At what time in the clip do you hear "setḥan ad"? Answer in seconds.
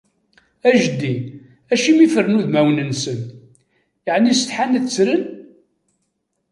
4.35-4.85